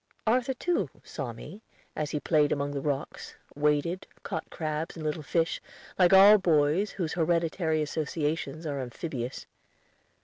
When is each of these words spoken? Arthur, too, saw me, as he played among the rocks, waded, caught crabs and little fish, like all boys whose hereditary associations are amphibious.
Arthur, 0.25 0.55
too, 0.55 0.89
saw 1.03 1.31
me, 1.31 1.61
as 1.95 2.09
he 2.09 2.19
played 2.19 2.51
among 2.51 2.71
the 2.71 2.81
rocks, 2.81 3.35
waded, 3.55 4.07
caught 4.23 4.49
crabs 4.49 4.95
and 4.95 5.05
little 5.05 5.21
fish, 5.21 5.61
like 5.99 6.11
all 6.11 6.39
boys 6.39 6.89
whose 6.89 7.13
hereditary 7.13 7.83
associations 7.83 8.65
are 8.65 8.79
amphibious. 8.81 9.45